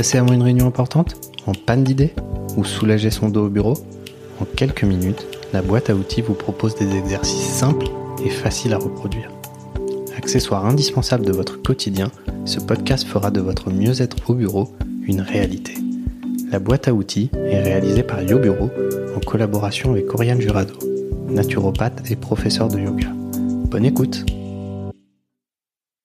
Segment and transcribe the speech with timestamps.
[0.00, 2.14] Stressé avant une réunion importante En panne d'idées
[2.56, 3.74] Ou soulager son dos au bureau
[4.40, 7.84] En quelques minutes, la boîte à outils vous propose des exercices simples
[8.24, 9.30] et faciles à reproduire.
[10.16, 12.10] Accessoire indispensable de votre quotidien,
[12.46, 14.70] ce podcast fera de votre mieux-être au bureau
[15.02, 15.74] une réalité.
[16.50, 18.70] La boîte à outils est réalisée par YoBureau
[19.14, 20.78] en collaboration avec Oriane Jurado,
[21.28, 23.08] naturopathe et professeur de yoga.
[23.70, 24.24] Bonne écoute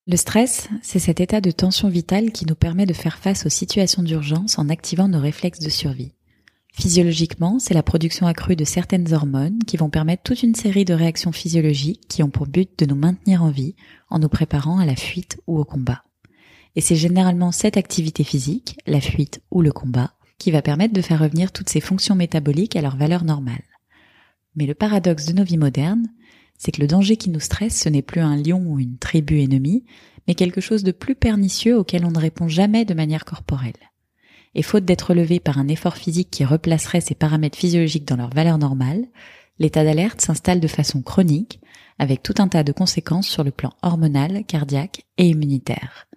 [0.08, 3.50] Le stress, c'est cet état de tension vitale qui nous permet de faire face aux
[3.50, 6.12] situations d'urgence en activant nos réflexes de survie.
[6.74, 10.94] Physiologiquement, c'est la production accrue de certaines hormones qui vont permettre toute une série de
[10.94, 13.74] réactions physiologiques qui ont pour but de nous maintenir en vie
[14.12, 16.04] en nous préparant à la fuite ou au combat.
[16.76, 21.02] Et c'est généralement cette activité physique, la fuite ou le combat, qui va permettre de
[21.02, 23.64] faire revenir toutes ces fonctions métaboliques à leur valeur normale.
[24.56, 26.08] Mais le paradoxe de nos vies modernes,
[26.58, 29.42] c'est que le danger qui nous stresse, ce n'est plus un lion ou une tribu
[29.42, 29.86] ennemie,
[30.28, 33.74] mais quelque chose de plus pernicieux auquel on ne répond jamais de manière corporelle.
[34.56, 38.30] Et faute d'être relevé par un effort physique qui replacerait ces paramètres physiologiques dans leur
[38.30, 39.06] valeur normale,
[39.60, 41.60] l'état d'alerte s'installe de façon chronique,
[42.00, 46.08] avec tout un tas de conséquences sur le plan hormonal, cardiaque et immunitaire.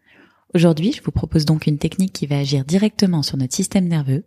[0.55, 4.25] Aujourd'hui, je vous propose donc une technique qui va agir directement sur notre système nerveux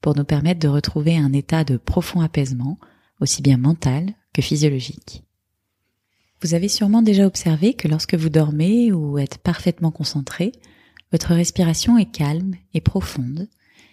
[0.00, 2.78] pour nous permettre de retrouver un état de profond apaisement,
[3.20, 5.24] aussi bien mental que physiologique.
[6.42, 10.52] Vous avez sûrement déjà observé que lorsque vous dormez ou êtes parfaitement concentré,
[11.12, 13.48] votre respiration est calme et profonde,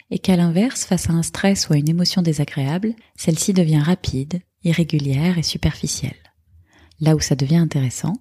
[0.09, 4.41] et qu'à l'inverse, face à un stress ou à une émotion désagréable, celle-ci devient rapide,
[4.63, 6.15] irrégulière et superficielle.
[6.99, 8.17] Là où ça devient intéressant,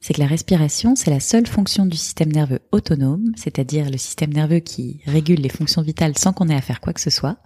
[0.00, 4.32] c'est que la respiration, c'est la seule fonction du système nerveux autonome, c'est-à-dire le système
[4.32, 7.38] nerveux qui régule les fonctions vitales sans qu'on ait à faire quoi que ce soit,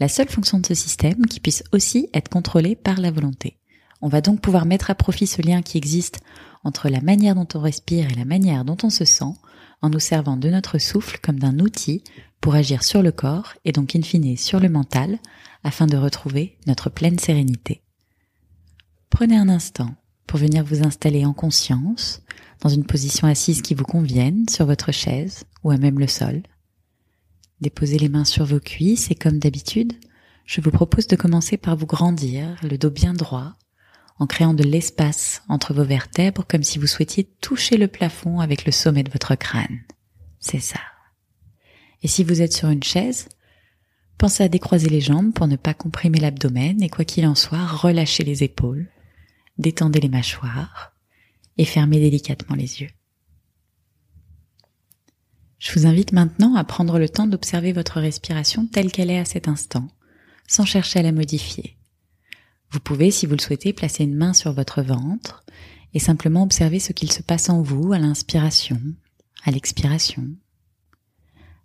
[0.00, 3.58] la seule fonction de ce système qui puisse aussi être contrôlée par la volonté.
[4.00, 6.20] On va donc pouvoir mettre à profit ce lien qui existe
[6.64, 9.34] entre la manière dont on respire et la manière dont on se sent,
[9.82, 12.02] en nous servant de notre souffle comme d'un outil
[12.40, 15.18] pour agir sur le corps et donc in fine sur le mental,
[15.64, 17.82] afin de retrouver notre pleine sérénité.
[19.10, 19.94] Prenez un instant
[20.26, 22.22] pour venir vous installer en conscience,
[22.60, 26.42] dans une position assise qui vous convienne, sur votre chaise ou à même le sol.
[27.60, 29.94] Déposez les mains sur vos cuisses et comme d'habitude,
[30.44, 33.54] je vous propose de commencer par vous grandir, le dos bien droit,
[34.18, 38.64] en créant de l'espace entre vos vertèbres comme si vous souhaitiez toucher le plafond avec
[38.64, 39.80] le sommet de votre crâne.
[40.40, 40.80] C'est ça.
[42.02, 43.28] Et si vous êtes sur une chaise,
[44.18, 47.66] pensez à décroiser les jambes pour ne pas comprimer l'abdomen et quoi qu'il en soit,
[47.66, 48.88] relâchez les épaules
[49.58, 50.92] détendez les mâchoires
[51.56, 52.90] et fermez délicatement les yeux.
[55.58, 59.24] Je vous invite maintenant à prendre le temps d'observer votre respiration telle qu'elle est à
[59.24, 59.88] cet instant,
[60.46, 61.76] sans chercher à la modifier.
[62.70, 65.42] Vous pouvez, si vous le souhaitez, placer une main sur votre ventre
[65.94, 68.80] et simplement observer ce qu'il se passe en vous à l'inspiration,
[69.44, 70.28] à l'expiration.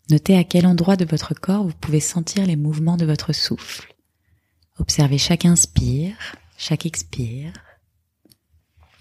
[0.10, 3.94] Notez à quel endroit de votre corps vous pouvez sentir les mouvements de votre souffle.
[4.80, 6.16] Observez chaque inspire,
[6.58, 7.54] chaque expire.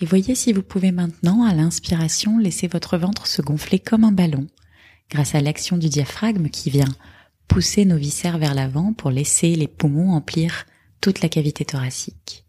[0.00, 4.12] Et voyez si vous pouvez maintenant, à l'inspiration, laisser votre ventre se gonfler comme un
[4.12, 4.48] ballon,
[5.10, 6.92] grâce à l'action du diaphragme qui vient
[7.46, 10.66] pousser nos viscères vers l'avant pour laisser les poumons emplir
[11.02, 12.46] toute la cavité thoracique.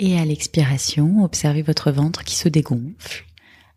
[0.00, 3.24] Et à l'expiration, observez votre ventre qui se dégonfle.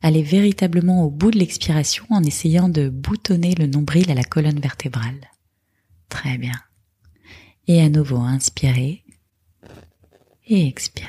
[0.02, 4.60] Allez véritablement au bout de l'expiration en essayant de boutonner le nombril à la colonne
[4.60, 5.30] vertébrale.
[6.08, 6.60] Très bien.
[7.68, 9.04] Et à nouveau, inspirez
[10.48, 11.08] et expirez.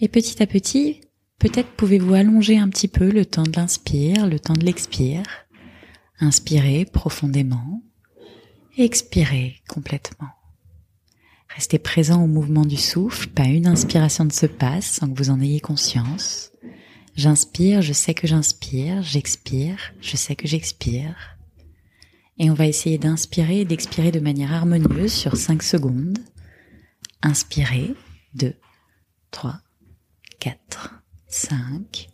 [0.00, 1.02] Et petit à petit,
[1.38, 5.22] peut-être pouvez-vous allonger un petit peu le temps de l'inspire, le temps de l'expire.
[6.20, 7.82] Inspirez profondément.
[8.78, 10.39] Expirez complètement.
[11.56, 15.30] Restez présent au mouvement du souffle, pas une inspiration ne se passe sans que vous
[15.30, 16.52] en ayez conscience.
[17.16, 21.36] J'inspire, je sais que j'inspire, j'expire, je sais que j'expire.
[22.38, 26.18] Et on va essayer d'inspirer et d'expirer de manière harmonieuse sur 5 secondes.
[27.20, 27.94] Inspirez,
[28.34, 28.54] 2,
[29.30, 29.60] 3,
[30.38, 32.08] 4, 5.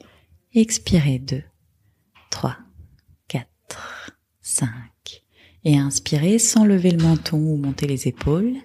[0.55, 1.43] Expirez 2,
[2.31, 2.57] 3,
[3.29, 4.69] 4, 5.
[5.65, 8.57] Et inspirez sans lever le menton ou monter les épaules.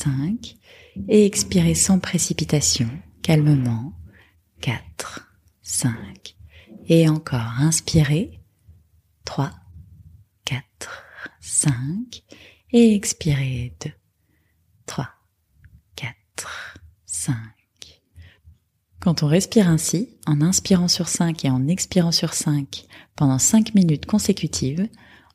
[0.00, 0.56] 4, 5.
[1.08, 2.88] Et expirez sans précipitation,
[3.22, 3.92] calmement.
[4.60, 5.28] 4,
[5.62, 6.36] 5.
[6.88, 8.40] Et encore, inspirez.
[9.24, 9.52] 3,
[10.44, 11.04] 4,
[11.40, 12.22] 5.
[12.72, 13.90] Et expirez 2,
[14.86, 15.08] 3,
[15.96, 17.34] 4, 5.
[19.00, 22.84] Quand on respire ainsi, en inspirant sur 5 et en expirant sur 5
[23.16, 24.88] pendant 5 minutes consécutives,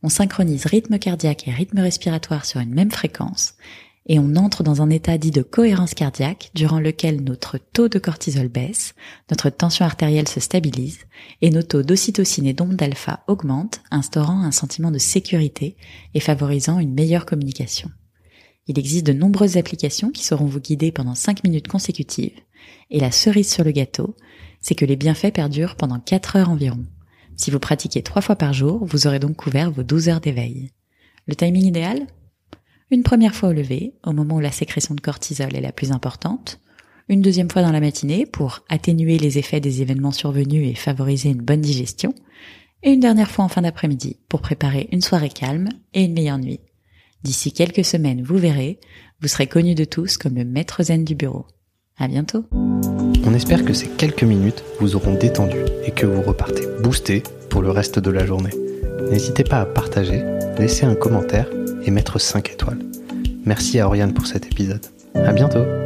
[0.03, 3.55] on synchronise rythme cardiaque et rythme respiratoire sur une même fréquence,
[4.07, 7.97] et on entre dans un état dit de cohérence cardiaque durant lequel notre taux de
[7.97, 8.93] cortisol baisse,
[9.31, 10.99] notre tension artérielle se stabilise
[11.41, 15.75] et nos taux d'ocytocine et d'onde d'alpha augmentent, instaurant un sentiment de sécurité
[16.13, 17.89] et favorisant une meilleure communication.
[18.67, 22.39] Il existe de nombreuses applications qui sauront vous guider pendant 5 minutes consécutives
[22.89, 24.15] et la cerise sur le gâteau,
[24.61, 26.83] c'est que les bienfaits perdurent pendant 4 heures environ.
[27.37, 30.71] Si vous pratiquez 3 fois par jour, vous aurez donc couvert vos 12 heures d'éveil.
[31.27, 32.07] Le timing idéal?
[32.95, 35.91] Une première fois au lever, au moment où la sécrétion de cortisol est la plus
[35.91, 36.61] importante,
[37.09, 41.27] une deuxième fois dans la matinée pour atténuer les effets des événements survenus et favoriser
[41.27, 42.15] une bonne digestion,
[42.83, 46.37] et une dernière fois en fin d'après-midi pour préparer une soirée calme et une meilleure
[46.37, 46.61] nuit.
[47.21, 48.79] D'ici quelques semaines, vous verrez,
[49.19, 51.47] vous serez connu de tous comme le maître zen du bureau.
[51.97, 52.45] À bientôt.
[52.53, 57.61] On espère que ces quelques minutes vous auront détendu et que vous repartez boosté pour
[57.61, 58.53] le reste de la journée.
[59.11, 60.23] N'hésitez pas à partager,
[60.57, 61.49] laisser un commentaire
[61.85, 62.79] et mettre 5 étoiles.
[63.45, 64.85] Merci à Oriane pour cet épisode.
[65.13, 65.84] À bientôt!